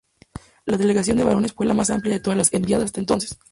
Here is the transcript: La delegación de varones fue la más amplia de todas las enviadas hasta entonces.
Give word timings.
La 0.65 0.77
delegación 0.77 1.17
de 1.17 1.23
varones 1.23 1.53
fue 1.53 1.67
la 1.67 1.75
más 1.75 1.91
amplia 1.91 2.15
de 2.15 2.19
todas 2.19 2.35
las 2.35 2.51
enviadas 2.53 2.85
hasta 2.85 2.99
entonces. 3.01 3.37